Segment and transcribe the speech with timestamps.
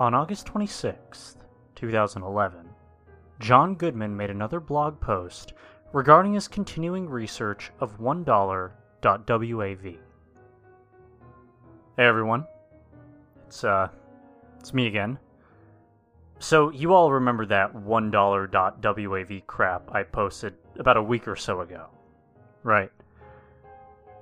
[0.00, 1.36] On August 26,
[1.74, 2.70] 2011,
[3.38, 5.52] John Goodman made another blog post
[5.92, 9.82] regarding his continuing research of $1.wav.
[9.82, 9.98] Hey
[11.98, 12.46] everyone.
[13.46, 13.88] It's uh
[14.58, 15.18] it's me again.
[16.38, 21.88] So you all remember that $1.wav crap I posted about a week or so ago.
[22.62, 22.90] Right.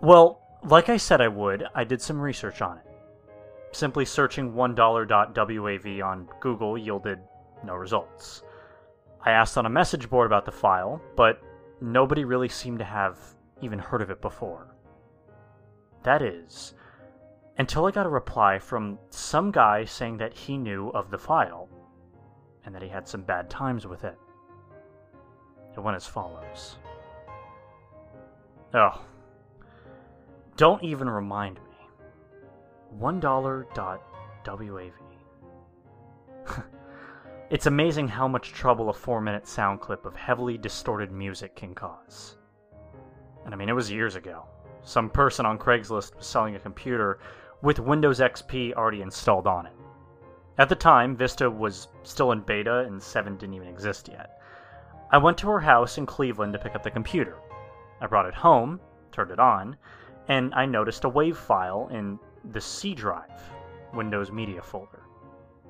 [0.00, 2.87] Well, like I said I would, I did some research on it.
[3.72, 7.18] Simply searching $1.wav on Google yielded
[7.64, 8.42] no results.
[9.24, 11.42] I asked on a message board about the file, but
[11.80, 13.18] nobody really seemed to have
[13.60, 14.74] even heard of it before.
[16.02, 16.74] That is,
[17.58, 21.68] until I got a reply from some guy saying that he knew of the file,
[22.64, 24.16] and that he had some bad times with it.
[25.76, 26.76] It went as follows.
[28.74, 29.02] Oh.
[30.56, 31.67] Don't even remind me.
[32.96, 34.92] $1.wav.
[37.50, 41.74] it's amazing how much trouble a 4 minute sound clip of heavily distorted music can
[41.74, 42.36] cause.
[43.44, 44.44] And I mean, it was years ago.
[44.82, 47.18] Some person on Craigslist was selling a computer
[47.62, 49.72] with Windows XP already installed on it.
[50.58, 54.40] At the time, Vista was still in beta and 7 didn't even exist yet.
[55.10, 57.36] I went to her house in Cleveland to pick up the computer.
[58.00, 58.80] I brought it home,
[59.12, 59.76] turned it on,
[60.28, 62.18] and I noticed a WAV file in
[62.52, 63.42] the C drive
[63.94, 65.02] Windows Media folder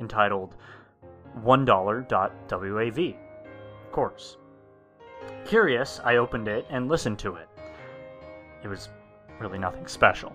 [0.00, 0.56] entitled
[1.42, 3.16] $1.wav.
[3.84, 4.36] Of course.
[5.44, 7.48] Curious, I opened it and listened to it.
[8.62, 8.88] It was
[9.38, 10.32] really nothing special.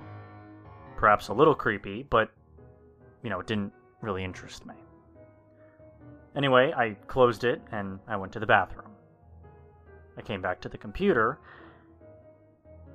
[0.98, 2.30] Perhaps a little creepy, but,
[3.24, 4.76] you know, it didn't really interest me.
[6.36, 8.92] Anyway, I closed it and I went to the bathroom.
[10.18, 11.40] I came back to the computer,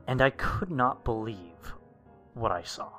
[0.06, 1.74] and I could not believe
[2.34, 2.90] what I saw.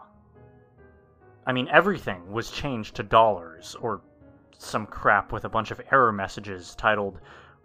[1.45, 4.01] I mean, everything was changed to dollars, or
[4.57, 7.19] some crap with a bunch of error messages titled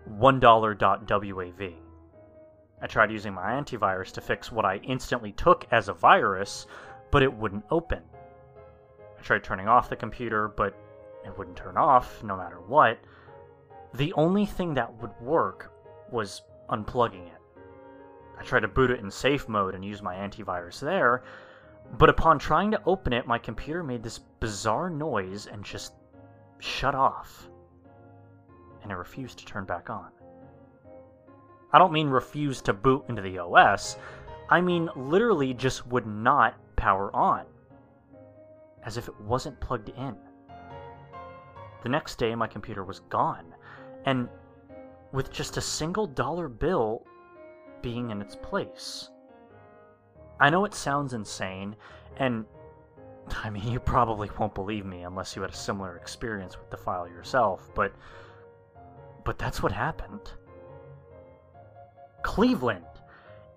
[0.09, 1.75] $1.wav.
[2.83, 6.67] I tried using my antivirus to fix what I instantly took as a virus,
[7.11, 8.03] but it wouldn't open.
[9.19, 10.75] I tried turning off the computer, but
[11.25, 12.99] it wouldn't turn off no matter what.
[13.95, 15.73] The only thing that would work
[16.11, 17.41] was unplugging it.
[18.39, 21.23] I tried to boot it in safe mode and use my antivirus there,
[21.99, 25.95] but upon trying to open it, my computer made this bizarre noise and just
[26.59, 27.49] shut off.
[28.83, 30.11] And it refused to turn back on.
[31.73, 33.97] I don't mean refused to boot into the OS,
[34.49, 37.45] I mean literally just would not power on.
[38.83, 40.17] As if it wasn't plugged in.
[41.83, 43.55] The next day, my computer was gone,
[44.05, 44.29] and
[45.13, 47.07] with just a single dollar bill
[47.83, 49.11] being in its place.
[50.41, 51.77] I know it sounds insane,
[52.17, 52.45] and
[53.45, 56.77] I mean, you probably won't believe me unless you had a similar experience with the
[56.77, 57.93] file yourself, but.
[59.23, 60.33] But that's what happened.
[62.23, 62.87] Cleveland!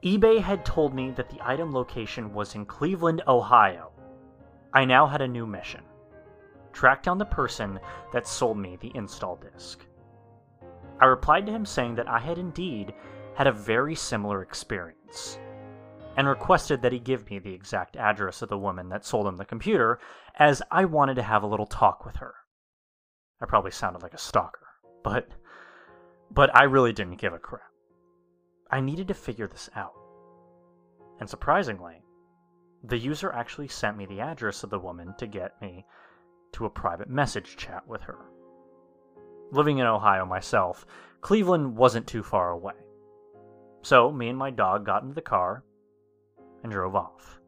[0.04, 3.92] eBay had told me that the item location was in Cleveland, Ohio.
[4.74, 5.82] I now had a new mission
[6.74, 7.80] track down the person
[8.12, 9.86] that sold me the install disk.
[11.00, 12.94] I replied to him saying that I had indeed
[13.36, 15.38] had a very similar experience
[16.16, 19.38] and requested that he give me the exact address of the woman that sold him
[19.38, 20.00] the computer,
[20.36, 22.36] as I wanted to have a little talk with her.
[23.42, 24.68] I probably sounded like a stalker,
[25.04, 25.28] but
[26.32, 27.62] but I really didn't give a crap.
[28.72, 29.94] I needed to figure this out.
[31.20, 32.02] And surprisingly,
[32.84, 35.86] the user actually sent me the address of the woman to get me
[36.54, 38.18] to a private message chat with her.
[39.52, 40.86] Living in Ohio myself,
[41.22, 42.74] Cleveland wasn't too far away.
[43.84, 45.64] So, me and my dog got into the car
[46.64, 47.40] and drove off.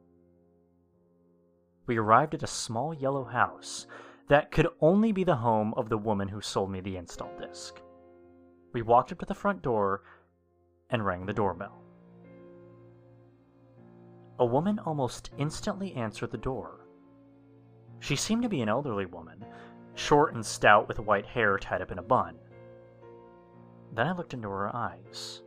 [1.88, 3.88] We arrived at a small yellow house
[4.28, 7.80] that could only be the home of the woman who sold me the install disc.
[8.74, 10.04] We walked up to the front door
[10.90, 11.82] and rang the doorbell.
[14.40, 16.82] A woman almost instantly answered the door.
[18.00, 19.46] She seemed to be an elderly woman,
[19.94, 22.36] short and stout with white hair tied up in a bun.
[23.94, 25.42] Then I looked into her eyes.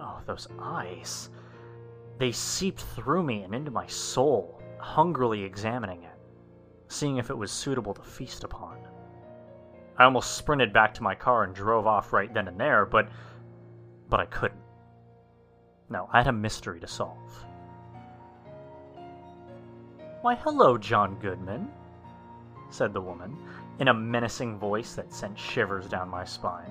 [0.00, 1.30] Oh, those eyes.
[2.18, 6.18] They seeped through me and into my soul, hungrily examining it,
[6.88, 8.78] seeing if it was suitable to feast upon.
[9.96, 13.08] I almost sprinted back to my car and drove off right then and there, but
[14.08, 14.60] but I couldn't.
[15.88, 17.46] No, I had a mystery to solve.
[20.22, 21.68] Why, hello, John Goodman,
[22.70, 23.36] said the woman,
[23.78, 26.70] in a menacing voice that sent shivers down my spine.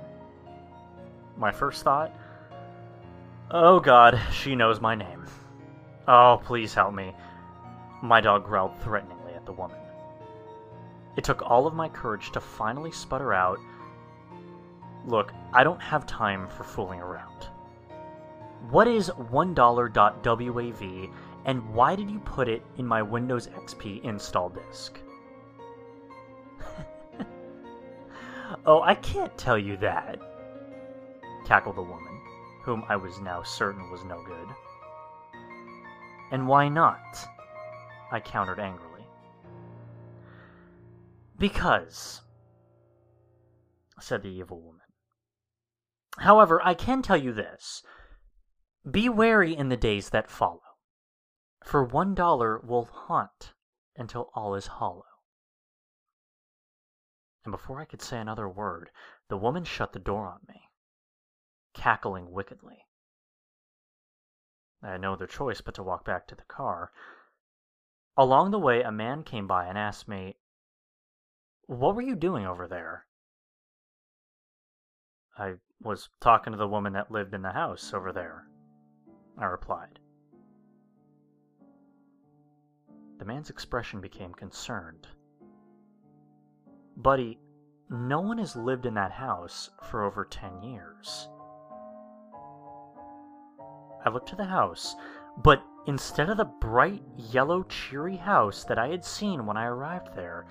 [1.38, 2.11] My first thought
[3.53, 5.25] Oh god, she knows my name.
[6.07, 7.13] Oh, please help me.
[8.01, 9.77] My dog growled threateningly at the woman.
[11.18, 13.59] It took all of my courage to finally sputter out
[15.06, 17.48] Look, I don't have time for fooling around.
[18.69, 21.12] What is $1.wav
[21.45, 25.00] and why did you put it in my Windows XP install disk?
[28.65, 30.19] oh, I can't tell you that,
[31.45, 32.10] cackled the woman,
[32.63, 34.47] whom I was now certain was no good.
[36.31, 37.17] And why not?
[38.11, 39.05] I countered angrily.
[41.37, 42.21] Because,
[43.99, 44.81] said the evil woman.
[46.17, 47.83] However, I can tell you this
[48.89, 50.61] be wary in the days that follow,
[51.63, 53.53] for one dollar will haunt
[53.95, 55.05] until all is hollow.
[57.45, 58.89] And before I could say another word,
[59.29, 60.61] the woman shut the door on me,
[61.73, 62.85] cackling wickedly.
[64.83, 66.91] I had no other choice but to walk back to the car.
[68.18, 70.38] Along the way, a man came by and asked me,
[71.68, 73.06] What were you doing over there?
[75.38, 78.47] I was talking to the woman that lived in the house over there,
[79.38, 80.00] I replied.
[83.19, 85.07] The man's expression became concerned.
[86.97, 87.39] Buddy,
[87.89, 91.29] no one has lived in that house for over 10 years.
[94.06, 94.95] I looked to the house,
[95.38, 100.15] but instead of the bright, yellow, cheery house that I had seen when I arrived
[100.15, 100.45] there,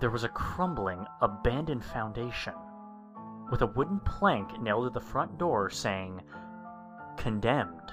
[0.00, 2.54] there was a crumbling, abandoned foundation
[3.50, 6.20] with a wooden plank nailed to the front door saying,
[7.16, 7.92] Condemned,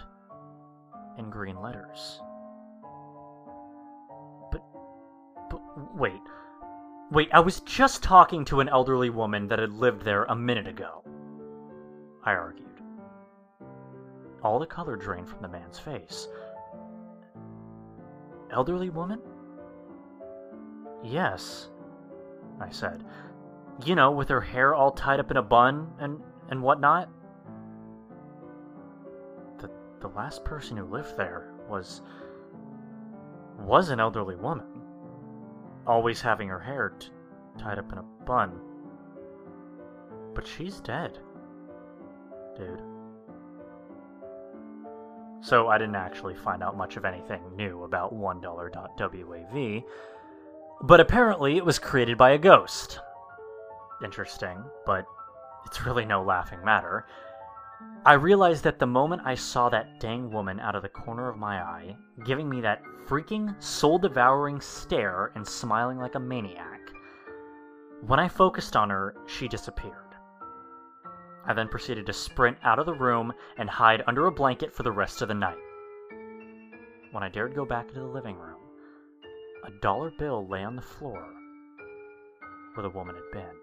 [1.18, 2.19] in green letters.
[4.51, 4.63] But,
[5.50, 6.22] but, wait.
[7.12, 10.68] Wait, I was just talking to an elderly woman that had lived there a minute
[10.68, 11.04] ago.
[12.24, 12.70] I argued.
[14.43, 16.27] All the color drained from the man's face.
[18.51, 19.21] Elderly woman?
[21.03, 21.69] Yes,
[22.59, 23.03] I said,
[23.85, 27.09] you know, with her hair all tied up in a bun and, and whatnot.
[29.59, 32.01] The, the last person who lived there was.
[33.59, 34.67] was an elderly woman.
[35.87, 37.09] Always having her hair t-
[37.57, 38.59] tied up in a bun.
[40.35, 41.19] But she's dead.
[42.55, 42.81] Dude.
[45.41, 49.83] So I didn't actually find out much of anything new about $1.wav,
[50.83, 52.99] but apparently it was created by a ghost
[54.03, 55.05] interesting, but
[55.65, 57.05] it's really no laughing matter.
[58.05, 61.38] I realized that the moment I saw that dang woman out of the corner of
[61.38, 61.95] my eye,
[62.25, 66.79] giving me that freaking soul devouring stare and smiling like a maniac,
[68.05, 70.10] when I focused on her, she disappeared.
[71.45, 74.83] I then proceeded to sprint out of the room and hide under a blanket for
[74.83, 75.57] the rest of the night.
[77.11, 78.59] When I dared go back into the living room,
[79.65, 81.27] a dollar bill lay on the floor
[82.73, 83.60] where the woman had been.